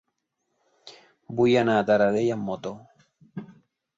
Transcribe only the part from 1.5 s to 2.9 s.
anar a Taradell amb moto.